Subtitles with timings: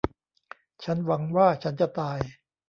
[0.83, 2.17] ฉันหวังว่าฉันจะตาย